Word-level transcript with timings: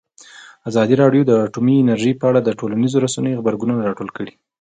ازادي 0.69 0.95
راډیو 1.03 1.23
د 1.27 1.31
اټومي 1.47 1.75
انرژي 1.79 2.11
په 2.17 2.25
اړه 2.29 2.39
د 2.43 2.49
ټولنیزو 2.59 3.01
رسنیو 3.05 3.37
غبرګونونه 3.39 3.81
راټول 3.89 4.09
کړي. 4.17 4.33